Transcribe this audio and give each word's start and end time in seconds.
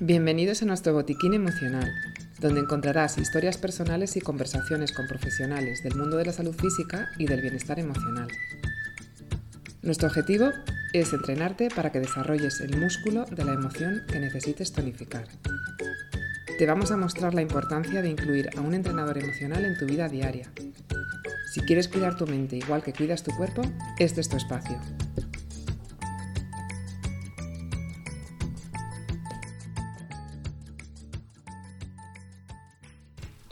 Bienvenidos 0.00 0.62
a 0.62 0.64
nuestro 0.64 0.92
botiquín 0.92 1.34
emocional, 1.34 1.92
donde 2.40 2.60
encontrarás 2.60 3.18
historias 3.18 3.58
personales 3.58 4.16
y 4.16 4.20
conversaciones 4.20 4.92
con 4.92 5.08
profesionales 5.08 5.82
del 5.82 5.96
mundo 5.96 6.16
de 6.16 6.24
la 6.24 6.32
salud 6.32 6.54
física 6.54 7.10
y 7.18 7.26
del 7.26 7.42
bienestar 7.42 7.80
emocional. 7.80 8.28
Nuestro 9.82 10.08
objetivo 10.08 10.50
es 10.92 11.12
entrenarte 11.12 11.68
para 11.68 11.90
que 11.92 12.00
desarrolles 12.00 12.60
el 12.60 12.78
músculo 12.78 13.24
de 13.24 13.44
la 13.44 13.54
emoción 13.54 14.04
que 14.06 14.20
necesites 14.20 14.72
tonificar. 14.72 15.26
Te 16.58 16.66
vamos 16.66 16.90
a 16.90 16.96
mostrar 16.96 17.34
la 17.34 17.42
importancia 17.42 18.02
de 18.02 18.10
incluir 18.10 18.50
a 18.56 18.60
un 18.60 18.74
entrenador 18.74 19.16
emocional 19.16 19.64
en 19.64 19.78
tu 19.78 19.86
vida 19.86 20.08
diaria. 20.08 20.50
Si 21.52 21.60
quieres 21.60 21.86
cuidar 21.86 22.16
tu 22.16 22.26
mente 22.26 22.56
igual 22.56 22.82
que 22.82 22.92
cuidas 22.92 23.22
tu 23.22 23.30
cuerpo, 23.36 23.62
este 23.96 24.20
es 24.20 24.28
tu 24.28 24.36
espacio. 24.36 24.76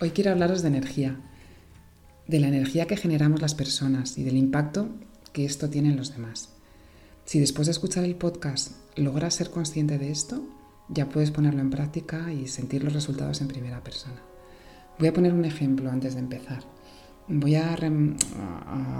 Hoy 0.00 0.10
quiero 0.10 0.32
hablaros 0.32 0.62
de 0.62 0.68
energía, 0.68 1.16
de 2.26 2.40
la 2.40 2.48
energía 2.48 2.86
que 2.86 2.96
generamos 2.96 3.40
las 3.40 3.54
personas 3.54 4.18
y 4.18 4.24
del 4.24 4.36
impacto 4.36 4.88
que 5.32 5.44
esto 5.44 5.70
tiene 5.70 5.90
en 5.90 5.96
los 5.96 6.12
demás. 6.12 6.48
Si 7.24 7.38
después 7.38 7.68
de 7.68 7.72
escuchar 7.72 8.02
el 8.02 8.16
podcast 8.16 8.72
logras 8.96 9.36
ser 9.36 9.50
consciente 9.50 9.96
de 9.96 10.10
esto, 10.10 10.42
ya 10.88 11.08
puedes 11.08 11.30
ponerlo 11.30 11.60
en 11.60 11.70
práctica 11.70 12.32
y 12.32 12.48
sentir 12.48 12.84
los 12.84 12.92
resultados 12.92 13.40
en 13.40 13.48
primera 13.48 13.82
persona. 13.82 14.22
Voy 14.98 15.08
a 15.08 15.12
poner 15.12 15.34
un 15.34 15.44
ejemplo 15.44 15.90
antes 15.90 16.14
de 16.14 16.20
empezar. 16.20 16.62
Voy 17.28 17.56
a, 17.56 17.74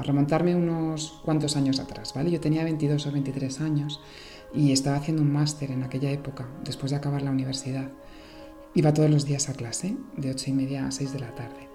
remontarme 0.03 0.57
unos 0.57 1.21
cuantos 1.25 1.57
años 1.57 1.79
atrás, 1.79 2.13
¿vale? 2.15 2.30
Yo 2.30 2.41
tenía 2.41 2.65
22 2.65 3.07
o 3.07 3.13
23 3.13 3.60
años 3.60 4.01
y 4.52 4.73
estaba 4.73 4.97
haciendo 4.97 5.23
un 5.23 5.33
máster 5.33 5.71
en 5.71 5.85
aquella 5.85 6.10
época, 6.10 6.49
después 6.65 6.91
de 6.91 6.97
acabar 6.97 7.23
la 7.23 7.30
universidad. 7.30 7.88
Iba 8.75 8.93
todos 8.93 9.10
los 9.10 9.25
días 9.27 9.49
a 9.49 9.55
clase, 9.55 9.97
de 10.16 10.30
ocho 10.30 10.51
y 10.51 10.55
media 10.55 10.87
a 10.87 10.91
6 10.91 11.13
de 11.13 11.21
la 11.21 11.35
tarde, 11.35 11.69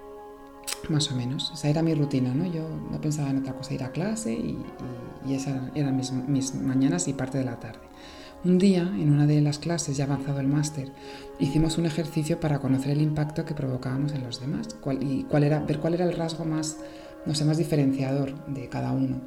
más 0.90 1.10
o 1.10 1.16
menos. 1.16 1.50
Esa 1.54 1.68
era 1.70 1.82
mi 1.82 1.94
rutina, 1.94 2.34
¿no? 2.34 2.46
Yo 2.46 2.68
no 2.90 3.00
pensaba 3.00 3.30
en 3.30 3.38
otra 3.38 3.54
cosa, 3.54 3.72
ir 3.72 3.82
a 3.82 3.90
clase 3.90 4.34
y, 4.34 4.58
y, 5.26 5.34
esas 5.34 5.74
eran 5.74 5.96
mis 5.96 6.54
mañanas 6.54 7.08
y 7.08 7.14
parte 7.14 7.38
de 7.38 7.44
la 7.44 7.58
tarde. 7.58 7.91
Un 8.44 8.58
día, 8.58 8.82
en 8.82 9.12
una 9.12 9.26
de 9.26 9.40
las 9.40 9.60
clases, 9.60 9.96
ya 9.96 10.04
avanzado 10.04 10.40
el 10.40 10.48
máster, 10.48 10.90
hicimos 11.38 11.78
un 11.78 11.86
ejercicio 11.86 12.40
para 12.40 12.58
conocer 12.58 12.90
el 12.90 13.00
impacto 13.00 13.44
que 13.44 13.54
provocábamos 13.54 14.12
en 14.12 14.24
los 14.24 14.40
demás 14.40 14.66
y 15.00 15.22
cuál 15.24 15.44
era, 15.44 15.60
ver 15.60 15.78
cuál 15.78 15.94
era 15.94 16.04
el 16.04 16.16
rasgo 16.16 16.44
más, 16.44 16.78
no 17.24 17.36
sé, 17.36 17.44
más 17.44 17.56
diferenciador 17.56 18.34
de 18.46 18.68
cada 18.68 18.90
uno 18.92 19.20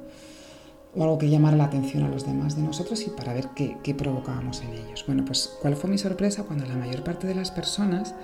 o 0.96 1.04
algo 1.04 1.18
que 1.18 1.30
llamara 1.30 1.58
la 1.58 1.66
atención 1.66 2.04
a 2.04 2.10
los 2.10 2.26
demás 2.26 2.56
de 2.56 2.62
nosotros 2.62 3.06
y 3.06 3.10
para 3.10 3.34
ver 3.34 3.50
qué, 3.56 3.78
qué, 3.84 3.94
provocábamos 3.94 4.62
en 4.62 4.74
ellos. 4.74 5.04
Bueno, 5.06 5.26
pues 5.26 5.54
cuál 5.62 5.76
fue 5.76 5.90
mi 5.90 5.98
sorpresa 5.98 6.44
cuando 6.44 6.66
la 6.66 6.76
mayor 6.76 7.04
parte 7.04 7.28
de 7.28 7.36
las 7.36 7.52
personas 7.52 8.16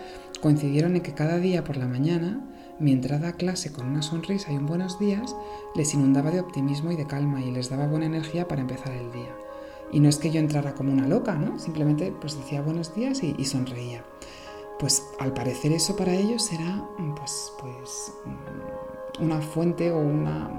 coincidieron 0.42 0.96
en 0.96 1.02
que 1.02 1.14
cada 1.14 1.38
día 1.38 1.64
por 1.64 1.78
la 1.78 1.88
mañana 1.88 2.40
mi 2.80 2.92
entrada 2.94 3.30
a 3.30 3.34
clase 3.34 3.72
con 3.72 3.88
una 3.88 4.02
sonrisa 4.02 4.52
y 4.52 4.56
un 4.56 4.66
buenos 4.66 5.00
días 5.00 5.36
les 5.76 5.94
inundaba 5.94 6.32
de 6.32 6.40
optimismo 6.40 6.92
y 6.92 6.96
de 6.96 7.08
calma 7.08 7.42
y 7.42 7.52
les 7.52 7.70
daba 7.70 7.88
buena 7.88 8.06
energía 8.06 8.48
para 8.48 8.62
empezar 8.62 8.94
el 8.94 9.12
día. 9.12 9.51
Y 9.92 10.00
no 10.00 10.10
es 10.10 10.18
que 10.18 10.32
yo 10.32 10.40
entrara 10.40 10.74
como 10.74 10.92
una 10.92 11.08
loca, 11.08 11.36
¿no? 11.36 11.60
Simplemente 11.60 12.14
pues 12.20 12.38
decía 12.38 12.62
buenos 12.62 12.96
días 12.96 13.24
y, 13.24 13.36
y 13.38 13.46
sonreía. 13.46 14.04
Pues 14.80 15.04
al 15.20 15.34
parecer 15.34 15.74
eso 15.74 15.96
para 15.96 16.14
ellos 16.14 16.52
era 16.52 16.84
pues, 17.16 17.54
pues 17.60 18.14
una 19.20 19.40
fuente 19.42 19.92
o 19.92 20.00
una, 20.00 20.50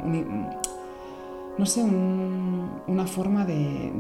no 1.59 1.67
sé, 1.67 1.83
una 1.83 3.07
forma 3.07 3.45
de, 3.45 3.93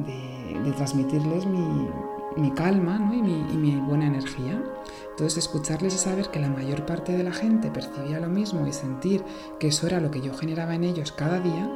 transmitirles 0.77 1.45
mi, 1.47 2.51
calma 2.53 3.11
y, 3.13 3.21
mi, 3.21 3.77
buena 3.77 4.07
energía. 4.07 4.63
Entonces, 5.11 5.39
escucharles 5.39 5.95
y 5.95 5.99
saber 5.99 6.29
que 6.31 6.41
la 6.41 6.49
mayor 6.49 6.87
parte 6.87 7.17
de 7.17 7.25
la 7.25 7.33
gente 7.33 7.71
percibía 7.71 8.21
lo 8.21 8.29
mismo 8.29 8.67
y 8.67 8.73
sentir 8.73 9.25
que 9.59 9.69
eso 9.69 9.87
era 9.87 10.01
lo 10.01 10.11
que 10.11 10.21
yo 10.21 10.33
generaba 10.35 10.75
en 10.75 10.85
ellos 10.85 11.13
cada 11.13 11.41
día, 11.41 11.71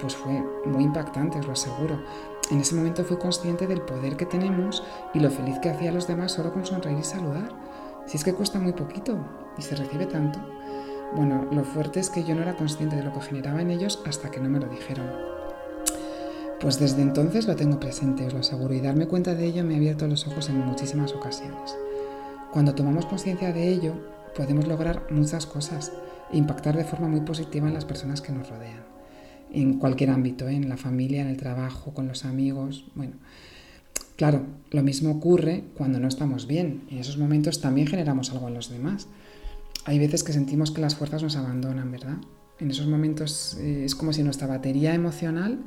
pues 0.00 0.16
fue 0.16 0.42
muy 0.66 0.84
impactante, 0.84 1.38
os 1.38 1.46
lo 1.46 1.52
aseguro. 1.52 2.02
En 2.50 2.60
ese 2.60 2.74
momento 2.74 3.04
fui 3.04 3.18
consciente 3.18 3.66
del 3.66 3.82
poder 3.82 4.16
que 4.16 4.26
tenemos 4.26 4.82
y 5.14 5.20
lo 5.20 5.30
feliz 5.30 5.58
que 5.58 5.70
hacía 5.70 5.90
a 5.90 5.92
los 5.92 6.06
demás 6.06 6.32
solo 6.32 6.52
con 6.52 6.64
sonreír 6.64 6.98
y 6.98 7.04
saludar. 7.04 7.50
Si 8.06 8.16
es 8.16 8.24
que 8.24 8.34
cuesta 8.34 8.58
muy 8.58 8.72
poquito 8.72 9.18
y 9.58 9.62
se 9.62 9.76
recibe 9.76 10.06
tanto. 10.06 10.40
Bueno, 11.14 11.46
lo 11.50 11.64
fuerte 11.64 12.00
es 12.00 12.10
que 12.10 12.24
yo 12.24 12.34
no 12.34 12.42
era 12.42 12.56
consciente 12.56 12.96
de 12.96 13.02
lo 13.02 13.12
que 13.12 13.20
generaba 13.20 13.60
en 13.60 13.70
ellos 13.70 14.02
hasta 14.06 14.30
que 14.30 14.40
no 14.40 14.48
me 14.48 14.60
lo 14.60 14.68
dijeron. 14.68 15.06
Pues 16.60 16.78
desde 16.78 17.02
entonces 17.02 17.46
lo 17.46 17.54
tengo 17.54 17.78
presente, 17.78 18.26
os 18.26 18.32
lo 18.32 18.40
aseguro, 18.40 18.74
y 18.74 18.80
darme 18.80 19.06
cuenta 19.06 19.34
de 19.34 19.44
ello 19.44 19.62
me 19.62 19.74
ha 19.74 19.76
abierto 19.76 20.08
los 20.08 20.26
ojos 20.26 20.48
en 20.48 20.58
muchísimas 20.58 21.14
ocasiones. 21.14 21.76
Cuando 22.52 22.74
tomamos 22.74 23.06
conciencia 23.06 23.52
de 23.52 23.68
ello, 23.68 23.94
podemos 24.36 24.66
lograr 24.66 25.06
muchas 25.10 25.46
cosas 25.46 25.92
e 26.32 26.36
impactar 26.36 26.76
de 26.76 26.84
forma 26.84 27.08
muy 27.08 27.20
positiva 27.20 27.68
en 27.68 27.74
las 27.74 27.84
personas 27.84 28.20
que 28.20 28.32
nos 28.32 28.48
rodean, 28.48 28.84
en 29.52 29.78
cualquier 29.78 30.10
ámbito, 30.10 30.48
¿eh? 30.48 30.54
en 30.54 30.68
la 30.68 30.76
familia, 30.76 31.22
en 31.22 31.28
el 31.28 31.36
trabajo, 31.36 31.94
con 31.94 32.08
los 32.08 32.24
amigos, 32.24 32.86
bueno. 32.94 33.14
Claro, 34.16 34.46
lo 34.70 34.82
mismo 34.82 35.12
ocurre 35.12 35.64
cuando 35.76 36.00
no 36.00 36.08
estamos 36.08 36.48
bien. 36.48 36.82
En 36.90 36.98
esos 36.98 37.18
momentos 37.18 37.60
también 37.60 37.86
generamos 37.86 38.32
algo 38.32 38.48
en 38.48 38.54
los 38.54 38.68
demás 38.68 39.06
hay 39.88 39.98
veces 39.98 40.22
que 40.22 40.34
sentimos 40.34 40.70
que 40.70 40.82
las 40.82 40.96
fuerzas 40.96 41.22
nos 41.22 41.36
abandonan, 41.36 41.90
¿verdad? 41.90 42.18
En 42.58 42.70
esos 42.70 42.86
momentos 42.86 43.56
eh, 43.58 43.86
es 43.86 43.94
como 43.94 44.12
si 44.12 44.22
nuestra 44.22 44.46
batería 44.46 44.92
emocional 44.92 45.64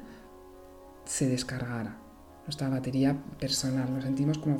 se 1.05 1.27
descargara, 1.27 1.97
nuestra 2.45 2.69
batería 2.69 3.17
personal, 3.39 3.91
nos 3.91 4.03
sentimos 4.03 4.37
como 4.37 4.59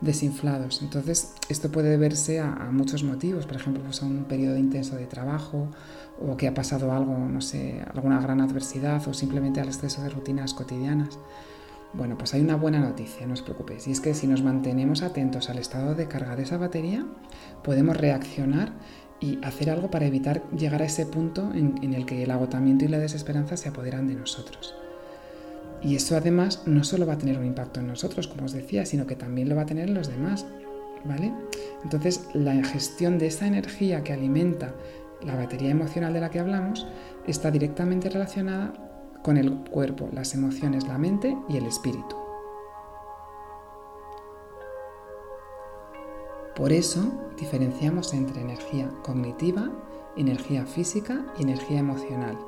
desinflados. 0.00 0.82
Entonces, 0.82 1.34
esto 1.48 1.70
puede 1.70 1.90
deberse 1.90 2.40
a, 2.40 2.68
muchos 2.70 3.02
motivos, 3.02 3.46
por 3.46 3.56
ejemplo, 3.56 3.82
pues 3.82 4.02
a 4.02 4.06
un 4.06 4.24
periodo 4.24 4.56
intenso 4.56 4.96
de 4.96 5.06
trabajo 5.06 5.68
o 6.20 6.36
que 6.36 6.48
ha 6.48 6.54
pasado 6.54 6.92
algo, 6.92 7.16
no 7.16 7.40
sé, 7.40 7.82
alguna 7.94 8.20
gran 8.20 8.40
adversidad 8.40 9.06
o 9.08 9.14
simplemente 9.14 9.60
al 9.60 9.68
exceso 9.68 10.02
de 10.02 10.10
rutinas 10.10 10.54
cotidianas. 10.54 11.18
Bueno, 11.94 12.18
pues 12.18 12.34
hay 12.34 12.42
una 12.42 12.56
buena 12.56 12.80
noticia, 12.80 13.26
no 13.26 13.32
os 13.32 13.42
preocupéis, 13.42 13.88
y 13.88 13.92
es 13.92 14.00
que 14.00 14.12
si 14.12 14.26
nos 14.26 14.42
mantenemos 14.42 15.02
atentos 15.02 15.48
al 15.48 15.58
estado 15.58 15.94
de 15.94 16.06
carga 16.06 16.36
de 16.36 16.42
esa 16.42 16.58
batería, 16.58 17.06
podemos 17.64 17.96
reaccionar 17.96 18.72
y 19.20 19.38
hacer 19.42 19.70
algo 19.70 19.90
para 19.90 20.06
evitar 20.06 20.42
llegar 20.50 20.82
a 20.82 20.84
ese 20.84 21.06
punto 21.06 21.50
en, 21.54 21.94
el 21.94 22.06
que 22.06 22.22
el 22.22 22.30
agotamiento 22.30 22.84
y 22.84 22.88
la 22.88 22.98
desesperanza 22.98 23.56
se 23.56 23.70
apoderan 23.70 24.06
de 24.06 24.14
nosotros. 24.14 24.74
Y 25.82 25.94
eso 25.94 26.16
además 26.16 26.62
no 26.66 26.84
solo 26.84 27.06
va 27.06 27.14
a 27.14 27.18
tener 27.18 27.38
un 27.38 27.46
impacto 27.46 27.80
en 27.80 27.86
nosotros, 27.86 28.28
como 28.28 28.46
os 28.46 28.52
decía, 28.52 28.84
sino 28.84 29.06
que 29.06 29.16
también 29.16 29.48
lo 29.48 29.56
va 29.56 29.62
a 29.62 29.66
tener 29.66 29.88
en 29.88 29.94
los 29.94 30.08
demás. 30.08 30.46
¿Vale? 31.04 31.32
Entonces, 31.84 32.28
la 32.34 32.54
gestión 32.64 33.18
de 33.18 33.28
esa 33.28 33.46
energía 33.46 34.02
que 34.02 34.12
alimenta 34.12 34.74
la 35.22 35.36
batería 35.36 35.70
emocional 35.70 36.12
de 36.12 36.20
la 36.20 36.30
que 36.30 36.40
hablamos 36.40 36.86
está 37.26 37.50
directamente 37.50 38.08
relacionada 38.08 38.72
con 39.22 39.36
el 39.36 39.52
cuerpo, 39.70 40.08
las 40.12 40.34
emociones, 40.34 40.86
la 40.86 40.98
mente 40.98 41.36
y 41.48 41.56
el 41.56 41.66
espíritu. 41.66 42.16
Por 46.56 46.72
eso 46.72 47.00
diferenciamos 47.38 48.12
entre 48.14 48.40
energía 48.40 48.90
cognitiva, 49.04 49.70
energía 50.20 50.66
física 50.66 51.26
y 51.38 51.42
energía 51.42 51.78
emocional. 51.78 52.38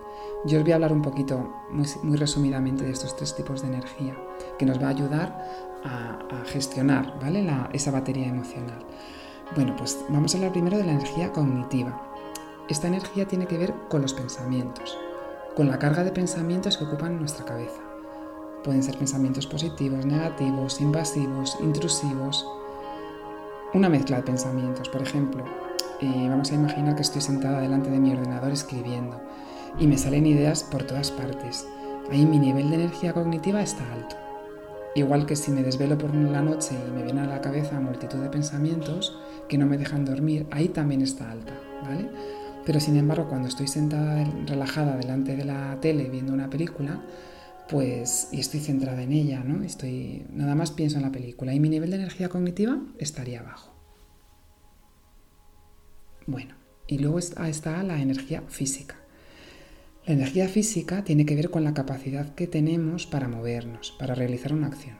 Yo 0.44 0.58
os 0.58 0.64
voy 0.64 0.72
a 0.72 0.76
hablar 0.76 0.92
un 0.92 1.02
poquito, 1.02 1.52
muy, 1.70 2.16
resumidamente, 2.16 2.84
de 2.84 2.92
estos 2.92 3.16
tres 3.16 3.34
tipos 3.34 3.62
de 3.62 3.68
energía, 3.68 4.16
que 4.58 4.66
nos 4.66 4.80
va 4.80 4.86
a 4.86 4.90
ayudar 4.90 5.70
a, 5.84 6.18
gestionar 6.46 7.18
¿vale? 7.20 7.46
esa 7.72 7.90
batería 7.90 8.26
emocional. 8.26 8.84
Bueno, 9.54 9.76
pues 9.76 9.98
vamos 10.08 10.34
a 10.34 10.38
hablar 10.38 10.52
primero 10.52 10.78
de 10.78 10.84
la 10.84 10.92
energía 10.92 11.32
cognitiva. 11.32 12.00
Esta 12.68 12.88
energía 12.88 13.26
tiene 13.26 13.46
que 13.46 13.58
ver 13.58 13.74
con 13.88 14.02
los 14.02 14.14
pensamientos 14.14 14.96
con 15.54 15.68
la 15.68 15.78
carga 15.78 16.04
de 16.04 16.12
pensamientos 16.12 16.76
que 16.76 16.84
ocupan 16.84 17.18
nuestra 17.18 17.44
cabeza. 17.44 17.80
Pueden 18.64 18.82
ser 18.82 18.96
pensamientos 18.96 19.46
positivos, 19.46 20.06
negativos, 20.06 20.80
invasivos, 20.80 21.56
intrusivos. 21.60 22.46
Una 23.74 23.88
mezcla 23.88 24.18
de 24.18 24.22
pensamientos. 24.22 24.88
Por 24.88 25.02
ejemplo, 25.02 25.44
eh, 26.00 26.26
vamos 26.28 26.50
a 26.50 26.54
imaginar 26.54 26.96
que 26.96 27.02
estoy 27.02 27.20
sentada 27.20 27.60
delante 27.60 27.90
de 27.90 28.00
mi 28.00 28.12
ordenador 28.12 28.52
escribiendo 28.52 29.20
y 29.78 29.86
me 29.86 29.98
salen 29.98 30.26
ideas 30.26 30.64
por 30.64 30.84
todas 30.84 31.10
partes. 31.10 31.66
Ahí 32.10 32.26
mi 32.26 32.38
nivel 32.38 32.70
de 32.70 32.76
energía 32.76 33.12
cognitiva 33.12 33.62
está 33.62 33.84
alto. 33.92 34.16
Igual 34.94 35.26
que 35.26 35.36
si 35.36 35.52
me 35.52 35.62
desvelo 35.62 35.96
por 35.96 36.14
la 36.14 36.42
noche 36.42 36.74
y 36.74 36.90
me 36.90 37.04
viene 37.04 37.20
a 37.20 37.26
la 37.26 37.40
cabeza 37.40 37.78
multitud 37.78 38.18
de 38.18 38.28
pensamientos 38.28 39.16
que 39.48 39.58
no 39.58 39.66
me 39.66 39.78
dejan 39.78 40.04
dormir, 40.04 40.46
ahí 40.50 40.68
también 40.68 41.02
está 41.02 41.30
alta, 41.30 41.52
¿vale? 41.82 42.10
Pero 42.66 42.80
sin 42.80 42.96
embargo, 42.96 43.28
cuando 43.28 43.48
estoy 43.48 43.68
sentada 43.68 44.24
relajada 44.46 44.96
delante 44.96 45.36
de 45.36 45.44
la 45.44 45.78
tele 45.80 46.10
viendo 46.10 46.32
una 46.32 46.50
película, 46.50 47.00
pues 47.68 48.28
y 48.32 48.40
estoy 48.40 48.60
centrada 48.60 49.02
en 49.02 49.12
ella, 49.12 49.44
¿no? 49.44 49.62
Estoy 49.62 50.26
nada 50.32 50.56
más 50.56 50.72
pienso 50.72 50.96
en 50.96 51.04
la 51.04 51.12
película 51.12 51.54
y 51.54 51.60
mi 51.60 51.68
nivel 51.68 51.90
de 51.90 51.96
energía 51.96 52.28
cognitiva 52.28 52.78
estaría 52.98 53.42
bajo. 53.42 53.79
Bueno, 56.30 56.54
Y 56.86 56.98
luego 56.98 57.18
está 57.18 57.82
la 57.82 58.00
energía 58.00 58.42
física. 58.48 58.94
La 60.06 60.14
energía 60.14 60.48
física 60.48 61.02
tiene 61.02 61.26
que 61.26 61.34
ver 61.34 61.50
con 61.50 61.64
la 61.64 61.74
capacidad 61.74 62.34
que 62.36 62.46
tenemos 62.46 63.06
para 63.06 63.26
movernos, 63.26 63.92
para 63.98 64.14
realizar 64.14 64.52
una 64.52 64.68
acción. 64.68 64.96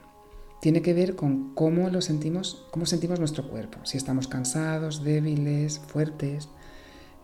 Tiene 0.61 0.81
que 0.81 0.93
ver 0.93 1.15
con 1.15 1.53
cómo 1.55 1.89
lo 1.89 2.01
sentimos, 2.01 2.65
cómo 2.71 2.85
sentimos 2.85 3.19
nuestro 3.19 3.49
cuerpo, 3.49 3.79
si 3.85 3.95
estamos 3.95 4.27
cansados, 4.27 5.05
débiles, 5.05 5.79
fuertes, 5.79 6.49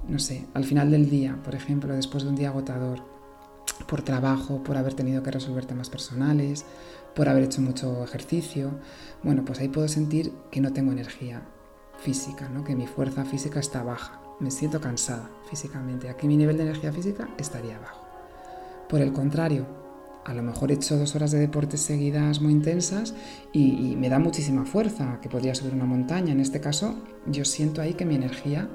no 0.08 0.20
sé, 0.20 0.46
al 0.54 0.64
final 0.64 0.90
del 0.90 1.10
día, 1.10 1.42
por 1.44 1.54
ejemplo, 1.54 1.94
después 1.94 2.24
de 2.24 2.30
un 2.30 2.36
día 2.38 2.50
agotador, 2.50 3.04
por 3.90 4.04
trabajo, 4.04 4.64
por 4.64 4.78
haber 4.78 4.94
tenido 4.94 5.22
que 5.22 5.32
resolver 5.32 5.66
temas 5.66 5.90
personales, 5.90 6.66
por 7.14 7.28
haber 7.28 7.44
hecho 7.44 7.62
mucho 7.62 8.06
ejercicio, 8.06 8.80
bueno, 9.22 9.44
pues 9.44 9.60
ahí 9.60 9.68
puedo 9.68 9.90
sentir 9.90 10.32
que 10.50 10.62
no 10.62 10.72
tengo 10.72 10.94
energía 10.94 11.44
física, 12.00 12.50
¿no? 12.50 12.64
que 12.64 12.76
mi 12.76 12.88
fuerza 12.88 13.26
física 13.26 13.60
está 13.60 13.84
baja, 13.84 14.22
me 14.40 14.52
siento 14.52 14.80
cansada 14.80 15.30
físicamente, 15.50 16.10
aquí 16.10 16.28
mi 16.28 16.38
nivel 16.38 16.58
de 16.58 16.64
energía 16.64 16.92
física 16.92 17.30
estaría 17.38 17.80
bajo. 17.80 18.06
Por 18.88 19.02
el 19.02 19.12
contrario, 19.12 19.66
a 20.28 20.34
lo 20.34 20.44
mejor 20.44 20.72
he 20.72 20.76
hecho 20.76 20.98
dos 20.98 21.16
horas 21.16 21.32
de 21.32 21.40
deportes 21.40 21.80
seguidas 21.80 22.42
muy 22.42 22.52
intensas 22.52 23.14
y, 23.54 23.96
me 23.96 24.10
da 24.10 24.20
muchísima 24.20 24.66
fuerza, 24.66 25.20
que 25.22 25.30
podría 25.30 25.56
subir 25.56 25.74
una 25.74 25.86
montaña. 25.86 26.34
En 26.34 26.42
este 26.42 26.60
caso, 26.60 26.96
yo 27.26 27.46
siento 27.46 27.82
ahí 27.82 27.94
que 27.94 28.04
mi 28.06 28.16
energía 28.16 28.68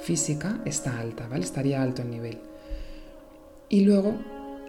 física 0.00 0.60
está 0.64 0.98
alta, 0.98 1.28
¿vale? 1.28 1.44
Estaría 1.44 1.82
alto 1.82 2.00
el 2.00 2.10
nivel. 2.10 2.38
Y 3.68 3.84
luego 3.84 4.14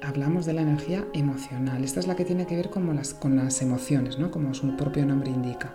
hablamos 0.01 0.45
de 0.45 0.53
la 0.53 0.61
energía 0.61 1.05
emocional. 1.13 1.83
Esta 1.83 2.01
es 2.01 2.07
la 2.07 2.17
que 2.17 2.25
tiene 2.25 2.45
que 2.45 2.55
ver 2.55 2.69
con 2.69 2.93
las, 2.95 3.13
con 3.13 3.37
las 3.37 3.61
emociones, 3.61 4.19
¿no? 4.19 4.29
como 4.29 4.53
su 4.53 4.75
propio 4.75 5.05
nombre 5.05 5.31
indica. 5.31 5.73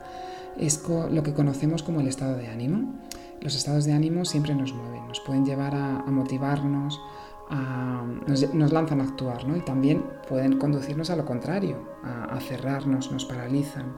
Es 0.57 0.83
lo 0.89 1.23
que 1.23 1.33
conocemos 1.33 1.83
como 1.83 2.01
el 2.01 2.09
estado 2.09 2.37
de 2.37 2.49
ánimo. 2.49 2.95
Los 3.41 3.57
estados 3.57 3.85
de 3.85 3.93
ánimo 3.93 4.25
siempre 4.25 4.55
nos 4.55 4.75
mueven, 4.75 5.09
nos 5.09 5.21
pueden 5.21 5.47
llevar 5.47 5.75
a, 5.75 6.05
motivarnos, 6.07 7.01
nos, 8.27 8.73
lanzan 8.73 9.01
a 9.01 9.05
actuar 9.05 9.47
¿no? 9.47 9.57
y 9.57 9.61
también 9.61 10.05
pueden 10.29 10.59
conducirnos 10.59 11.09
a 11.11 11.17
lo 11.17 11.25
contrario, 11.25 11.79
a, 12.05 12.25
a 12.37 12.41
cerrarnos, 12.41 13.11
nos 13.11 13.25
paralizan. 13.25 13.95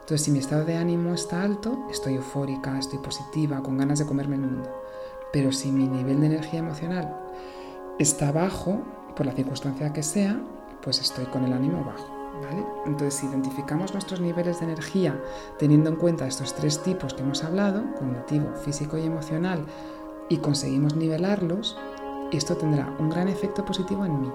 Entonces, 0.00 0.22
si 0.22 0.32
mi 0.32 0.40
estado 0.40 0.64
de 0.64 0.76
ánimo 0.76 1.14
está 1.14 1.42
alto, 1.42 1.86
estoy 1.90 2.14
eufórica, 2.14 2.76
estoy 2.78 2.98
positiva, 2.98 3.62
con 3.62 3.78
ganas 3.78 4.00
de 4.00 4.06
comerme 4.06 4.34
el 4.34 4.42
mundo. 4.42 4.68
Pero 5.32 5.52
si 5.52 5.70
mi 5.70 5.86
nivel 5.86 6.20
de 6.20 6.26
energía 6.26 6.58
emocional 6.58 7.16
está 8.00 8.32
bajo, 8.32 8.82
por 9.14 9.26
la 9.26 9.32
circunstancia 9.32 9.92
que 9.92 10.02
sea, 10.02 10.40
pues 10.82 11.00
estoy 11.00 11.26
con 11.26 11.44
el 11.44 11.52
ánimo 11.52 11.84
bajo. 11.84 12.19
Entonces, 12.86 13.14
si 13.14 13.26
identificamos 13.26 13.92
nuestros 13.92 14.20
niveles 14.20 14.60
de 14.60 14.66
energía 14.66 15.20
teniendo 15.58 15.90
en 15.90 15.96
cuenta 15.96 16.26
estos 16.26 16.54
tres 16.54 16.82
tipos 16.82 17.14
que 17.14 17.22
hemos 17.22 17.44
hablado, 17.44 17.84
cognitivo, 17.98 18.54
físico 18.54 18.98
y 18.98 19.04
emocional, 19.04 19.66
y 20.28 20.38
conseguimos 20.38 20.96
nivelarlos, 20.96 21.76
esto 22.32 22.56
tendrá 22.56 22.94
un 22.98 23.10
gran 23.10 23.28
efecto 23.28 23.64
positivo 23.64 24.04
en 24.04 24.20
mí, 24.20 24.32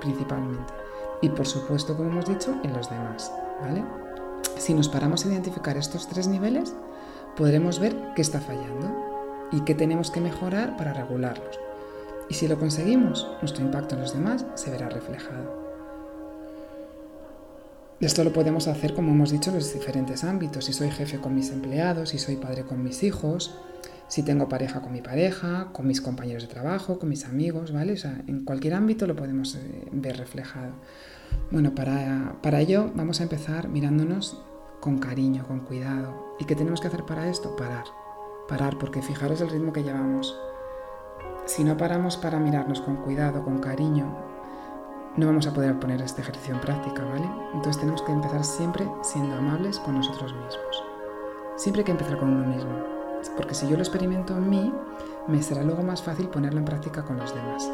principalmente. 0.00 0.72
Y 1.20 1.30
por 1.30 1.46
supuesto, 1.46 1.96
como 1.96 2.10
hemos 2.10 2.26
dicho, 2.26 2.54
en 2.62 2.72
los 2.72 2.90
demás. 2.90 3.32
¿vale? 3.60 3.84
Si 4.58 4.74
nos 4.74 4.88
paramos 4.88 5.24
a 5.24 5.28
identificar 5.28 5.76
estos 5.76 6.08
tres 6.08 6.28
niveles, 6.28 6.74
podremos 7.36 7.78
ver 7.78 8.12
qué 8.14 8.22
está 8.22 8.40
fallando 8.40 8.94
y 9.50 9.60
qué 9.62 9.74
tenemos 9.74 10.10
que 10.10 10.20
mejorar 10.20 10.76
para 10.76 10.92
regularlos. 10.92 11.58
Y 12.28 12.34
si 12.34 12.48
lo 12.48 12.58
conseguimos, 12.58 13.30
nuestro 13.40 13.64
impacto 13.64 13.94
en 13.94 14.02
los 14.02 14.12
demás 14.12 14.46
se 14.54 14.70
verá 14.70 14.88
reflejado. 14.88 15.61
Esto 18.02 18.24
lo 18.24 18.32
podemos 18.32 18.66
hacer, 18.66 18.94
como 18.94 19.12
hemos 19.12 19.30
dicho, 19.30 19.50
en 19.50 19.56
los 19.56 19.72
diferentes 19.72 20.24
ámbitos. 20.24 20.64
Si 20.64 20.72
soy 20.72 20.90
jefe 20.90 21.18
con 21.18 21.36
mis 21.36 21.52
empleados, 21.52 22.08
si 22.08 22.18
soy 22.18 22.34
padre 22.34 22.64
con 22.64 22.82
mis 22.82 23.04
hijos, 23.04 23.56
si 24.08 24.24
tengo 24.24 24.48
pareja 24.48 24.82
con 24.82 24.92
mi 24.92 25.00
pareja, 25.00 25.68
con 25.72 25.86
mis 25.86 26.00
compañeros 26.00 26.42
de 26.42 26.48
trabajo, 26.48 26.98
con 26.98 27.08
mis 27.08 27.24
amigos, 27.26 27.70
¿vale? 27.70 27.92
O 27.92 27.96
sea, 27.96 28.24
en 28.26 28.44
cualquier 28.44 28.74
ámbito 28.74 29.06
lo 29.06 29.14
podemos 29.14 29.54
eh, 29.54 29.86
ver 29.92 30.16
reflejado. 30.16 30.72
Bueno, 31.52 31.76
para, 31.76 32.38
para 32.42 32.60
ello 32.60 32.90
vamos 32.92 33.20
a 33.20 33.22
empezar 33.22 33.68
mirándonos 33.68 34.36
con 34.80 34.98
cariño, 34.98 35.46
con 35.46 35.60
cuidado. 35.60 36.34
¿Y 36.40 36.44
qué 36.44 36.56
tenemos 36.56 36.80
que 36.80 36.88
hacer 36.88 37.04
para 37.04 37.28
esto? 37.30 37.54
Parar. 37.54 37.84
Parar, 38.48 38.78
porque 38.80 39.00
fijaros 39.00 39.40
el 39.42 39.50
ritmo 39.50 39.72
que 39.72 39.84
llevamos. 39.84 40.36
Si 41.46 41.62
no 41.62 41.76
paramos 41.76 42.16
para 42.16 42.40
mirarnos 42.40 42.80
con 42.80 42.96
cuidado, 42.96 43.44
con 43.44 43.60
cariño, 43.60 44.31
no 45.16 45.26
vamos 45.26 45.46
a 45.46 45.52
poder 45.52 45.78
poner 45.78 46.00
este 46.00 46.22
ejercicio 46.22 46.54
en 46.54 46.60
práctica, 46.60 47.04
¿vale? 47.04 47.28
Entonces 47.52 47.78
tenemos 47.78 48.02
que 48.02 48.12
empezar 48.12 48.44
siempre 48.44 48.88
siendo 49.02 49.36
amables 49.36 49.78
con 49.78 49.96
nosotros 49.96 50.32
mismos. 50.32 50.84
Siempre 51.56 51.80
hay 51.80 51.84
que 51.84 51.92
empezar 51.92 52.18
con 52.18 52.30
uno 52.30 52.46
mismo, 52.46 52.72
porque 53.36 53.54
si 53.54 53.68
yo 53.68 53.76
lo 53.76 53.82
experimento 53.82 54.36
en 54.36 54.48
mí, 54.48 54.72
me 55.28 55.42
será 55.42 55.62
luego 55.62 55.82
más 55.82 56.02
fácil 56.02 56.28
ponerlo 56.28 56.60
en 56.60 56.64
práctica 56.64 57.02
con 57.02 57.18
los 57.18 57.34
demás. 57.34 57.70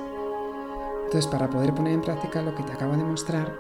Entonces, 1.05 1.27
para 1.29 1.49
poder 1.49 1.75
poner 1.75 1.95
en 1.95 2.03
práctica 2.03 2.43
lo 2.43 2.55
que 2.55 2.65
te 2.65 2.73
acabo 2.73 2.97
de 2.97 3.05
mostrar, 3.05 3.53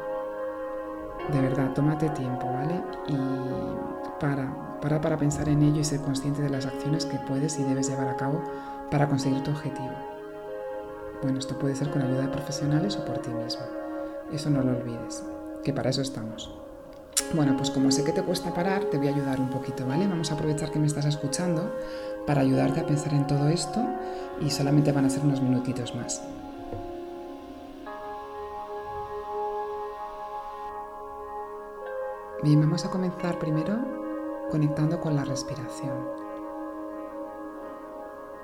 de 1.33 1.41
verdad, 1.41 1.73
tómate 1.73 2.09
tiempo, 2.11 2.47
¿vale? 2.47 2.83
Y 3.07 3.17
para, 4.21 4.81
para, 4.81 5.01
para 5.01 5.17
pensar 5.17 5.49
en 5.49 5.63
ello 5.63 5.81
y 5.81 5.85
ser 5.85 6.01
consciente 6.01 6.43
de 6.43 6.51
las 6.51 6.67
acciones 6.67 7.07
que 7.07 7.19
puedes 7.19 7.59
y 7.59 7.63
debes 7.63 7.89
llevar 7.89 8.09
a 8.09 8.17
cabo 8.17 8.43
para 8.91 9.09
conseguir 9.09 9.43
tu 9.43 9.51
objetivo. 9.51 10.07
Bueno, 11.23 11.38
esto 11.38 11.59
puede 11.59 11.75
ser 11.75 11.91
con 11.91 12.03
ayuda 12.03 12.23
de 12.23 12.29
profesionales 12.29 12.97
o 12.97 13.05
por 13.05 13.19
ti 13.19 13.31
mismo. 13.31 13.62
Eso 14.32 14.50
no 14.50 14.62
lo 14.62 14.76
olvides, 14.76 15.25
que 15.65 15.73
para 15.73 15.91
eso 15.91 16.00
estamos. 16.00 16.55
Bueno, 17.35 17.56
pues 17.56 17.70
como 17.70 17.91
sé 17.91 18.05
que 18.05 18.12
te 18.12 18.23
cuesta 18.23 18.55
parar, 18.55 18.85
te 18.85 18.99
voy 18.99 19.09
a 19.09 19.15
ayudar 19.15 19.41
un 19.41 19.50
poquito, 19.50 19.87
¿vale? 19.87 20.06
Vamos 20.06 20.31
a 20.31 20.35
aprovechar 20.35 20.70
que 20.70 20.79
me 20.79 20.87
estás 20.87 21.06
escuchando 21.06 21.75
para 22.26 22.43
ayudarte 22.43 22.81
a 22.81 22.87
pensar 22.87 23.12
en 23.15 23.26
todo 23.26 23.49
esto 23.49 23.81
y 24.41 24.50
solamente 24.50 24.93
van 24.93 25.06
a 25.06 25.11
ser 25.11 25.25
unos 25.25 25.43
minutitos 25.43 25.94
más. 25.94 26.23
Bien, 32.43 32.61
vamos 32.61 32.85
a 32.85 32.91
comenzar 32.91 33.38
primero 33.38 33.76
conectando 34.50 35.00
con 35.00 35.17
la 35.17 35.25
respiración 35.25 36.29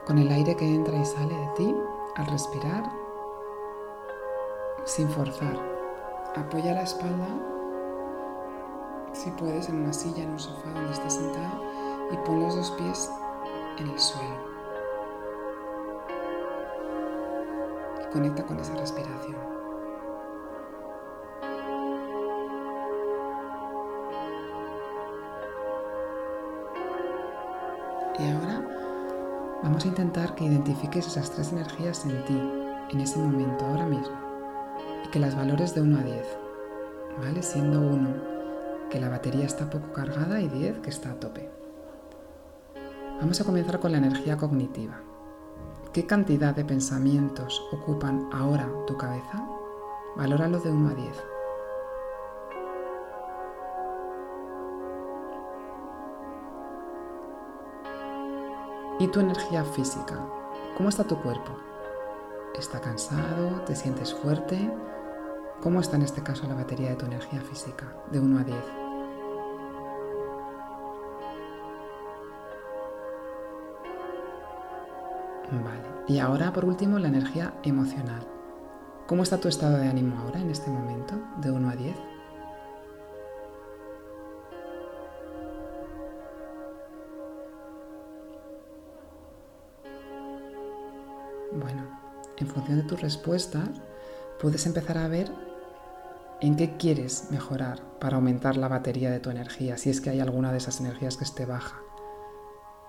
con 0.04 0.18
el 0.18 0.30
aire 0.30 0.54
que 0.56 0.66
entra 0.66 0.96
y 0.96 1.04
sale 1.04 1.34
de 1.34 1.48
ti 1.56 1.74
al 2.16 2.26
respirar 2.26 2.84
sin 4.84 5.08
forzar. 5.08 5.58
Apoya 6.36 6.74
la 6.74 6.82
espalda, 6.82 7.28
si 9.12 9.30
puedes, 9.32 9.68
en 9.68 9.82
una 9.82 9.92
silla, 9.92 10.24
en 10.24 10.30
un 10.30 10.38
sofá 10.38 10.70
donde 10.70 10.92
estés 10.92 11.14
sentado 11.14 11.62
y 12.10 12.16
pon 12.18 12.40
los 12.40 12.56
dos 12.56 12.70
pies 12.72 13.10
en 13.78 13.88
el 13.88 13.98
suelo. 13.98 14.54
Conecta 18.12 18.44
con 18.44 18.58
esa 18.58 18.74
respiración. 18.74 19.36
Y 28.18 28.30
ahora 28.30 28.83
Vamos 29.64 29.86
a 29.86 29.88
intentar 29.88 30.34
que 30.34 30.44
identifiques 30.44 31.06
esas 31.06 31.30
tres 31.30 31.50
energías 31.50 32.04
en 32.04 32.22
ti, 32.26 32.38
en 32.90 33.00
ese 33.00 33.18
momento, 33.18 33.64
ahora 33.64 33.86
mismo, 33.86 34.14
y 35.02 35.08
que 35.08 35.18
las 35.18 35.34
valores 35.34 35.74
de 35.74 35.80
1 35.80 35.98
a 35.98 36.02
10, 36.02 36.26
¿vale? 37.18 37.42
Siendo 37.42 37.80
1 37.80 38.34
que 38.90 39.00
la 39.00 39.08
batería 39.08 39.46
está 39.46 39.70
poco 39.70 39.90
cargada 39.94 40.38
y 40.42 40.48
10 40.48 40.80
que 40.80 40.90
está 40.90 41.12
a 41.12 41.14
tope. 41.14 41.48
Vamos 43.18 43.40
a 43.40 43.44
comenzar 43.44 43.80
con 43.80 43.92
la 43.92 43.98
energía 43.98 44.36
cognitiva. 44.36 45.00
¿Qué 45.94 46.04
cantidad 46.04 46.54
de 46.54 46.66
pensamientos 46.66 47.62
ocupan 47.72 48.28
ahora 48.34 48.68
tu 48.86 48.98
cabeza? 48.98 49.48
Valóralo 50.14 50.60
de 50.60 50.70
1 50.70 50.88
a 50.90 50.94
10. 50.94 51.33
¿Y 59.00 59.08
tu 59.08 59.18
energía 59.18 59.64
física? 59.64 60.24
¿Cómo 60.76 60.88
está 60.88 61.02
tu 61.02 61.20
cuerpo? 61.20 61.56
¿Está 62.56 62.80
cansado? 62.80 63.62
¿Te 63.66 63.74
sientes 63.74 64.14
fuerte? 64.14 64.70
¿Cómo 65.60 65.80
está 65.80 65.96
en 65.96 66.02
este 66.02 66.22
caso 66.22 66.46
la 66.46 66.54
batería 66.54 66.90
de 66.90 66.96
tu 66.96 67.06
energía 67.06 67.40
física? 67.40 67.92
De 68.12 68.20
1 68.20 68.38
a 68.38 68.44
10. 68.44 68.56
Vale. 75.50 75.88
Y 76.06 76.20
ahora, 76.20 76.52
por 76.52 76.64
último, 76.64 77.00
la 77.00 77.08
energía 77.08 77.54
emocional. 77.64 78.24
¿Cómo 79.08 79.24
está 79.24 79.38
tu 79.38 79.48
estado 79.48 79.76
de 79.76 79.88
ánimo 79.88 80.16
ahora, 80.20 80.38
en 80.38 80.50
este 80.50 80.70
momento, 80.70 81.16
de 81.38 81.50
1 81.50 81.68
a 81.68 81.74
10? 81.74 82.13
Bueno, 91.54 91.82
en 92.36 92.48
función 92.48 92.78
de 92.78 92.84
tus 92.84 93.00
respuestas, 93.00 93.68
puedes 94.40 94.66
empezar 94.66 94.98
a 94.98 95.08
ver 95.08 95.30
en 96.40 96.56
qué 96.56 96.76
quieres 96.76 97.28
mejorar 97.30 97.80
para 98.00 98.16
aumentar 98.16 98.56
la 98.56 98.68
batería 98.68 99.10
de 99.10 99.20
tu 99.20 99.30
energía, 99.30 99.78
si 99.78 99.88
es 99.88 100.00
que 100.00 100.10
hay 100.10 100.20
alguna 100.20 100.50
de 100.50 100.58
esas 100.58 100.80
energías 100.80 101.16
que 101.16 101.24
esté 101.24 101.46
baja. 101.46 101.80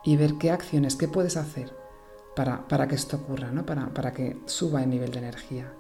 Y 0.04 0.18
ver 0.18 0.38
qué 0.40 0.52
acciones, 0.52 0.96
qué 0.96 1.08
puedes 1.08 1.38
hacer 1.38 1.76
para, 2.36 2.68
para 2.68 2.88
que 2.88 2.96
esto 2.96 3.18
ocurra, 3.18 3.52
¿no? 3.52 3.66
para, 3.66 3.94
para 3.94 4.14
que 4.14 4.38
suba 4.46 4.84
el 4.84 4.90
nivel 4.90 5.12
de 5.12 5.20
energía. 5.20 5.72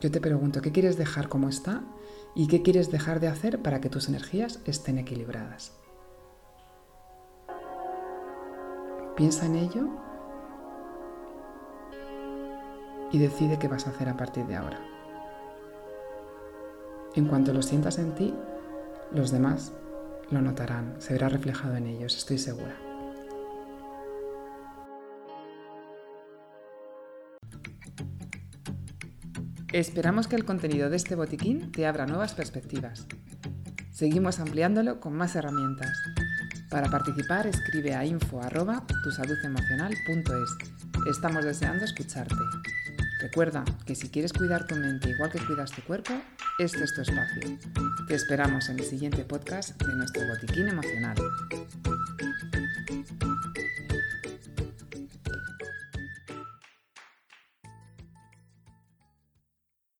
Yo 0.00 0.10
te 0.10 0.20
pregunto, 0.20 0.60
¿qué 0.62 0.72
quieres 0.72 0.96
dejar 0.96 1.28
como 1.28 1.48
está 1.48 1.82
y 2.34 2.48
qué 2.48 2.62
quieres 2.62 2.90
dejar 2.90 3.18
de 3.18 3.28
hacer 3.28 3.62
para 3.62 3.80
que 3.80 3.88
tus 3.88 4.08
energías 4.08 4.60
estén 4.66 4.98
equilibradas? 4.98 5.72
Piensa 9.16 9.46
en 9.46 9.56
ello 9.56 10.05
y 13.12 13.18
decide 13.18 13.58
qué 13.58 13.68
vas 13.68 13.86
a 13.86 13.90
hacer 13.90 14.08
a 14.08 14.16
partir 14.16 14.46
de 14.46 14.56
ahora. 14.56 14.80
En 17.14 17.26
cuanto 17.26 17.52
lo 17.52 17.60
sientas 17.62 17.98
en 17.98 18.14
ti, 18.14 18.34
los 19.12 19.30
demás 19.30 19.72
lo 20.30 20.40
notarán, 20.42 20.96
se 20.98 21.12
verá 21.12 21.28
reflejado 21.28 21.76
en 21.76 21.86
ellos, 21.86 22.16
estoy 22.16 22.38
segura. 22.38 22.74
Esperamos 29.72 30.26
que 30.26 30.34
el 30.36 30.44
contenido 30.44 30.90
de 30.90 30.96
este 30.96 31.16
botiquín 31.16 31.70
te 31.70 31.86
abra 31.86 32.06
nuevas 32.06 32.34
perspectivas. 32.34 33.06
Seguimos 33.90 34.40
ampliándolo 34.40 34.98
con 35.00 35.14
más 35.14 35.36
herramientas. 35.36 35.96
Para 36.70 36.90
participar 36.90 37.46
escribe 37.46 37.94
a 37.94 38.04
info@tusaludemocional.es. 38.04 40.56
Estamos 41.10 41.44
deseando 41.44 41.84
escucharte. 41.84 42.34
Recuerda 43.18 43.64
que 43.86 43.94
si 43.94 44.10
quieres 44.10 44.32
cuidar 44.32 44.66
tu 44.66 44.76
mente 44.76 45.10
igual 45.10 45.30
que 45.30 45.38
cuidas 45.38 45.72
tu 45.72 45.82
cuerpo, 45.82 46.12
este 46.58 46.84
es 46.84 46.94
tu 46.94 47.00
espacio. 47.00 47.58
Te 48.06 48.14
esperamos 48.14 48.68
en 48.68 48.78
el 48.78 48.84
siguiente 48.84 49.24
podcast 49.24 49.80
de 49.82 49.94
nuestro 49.94 50.22
botiquín 50.26 50.68
emocional. 50.68 51.16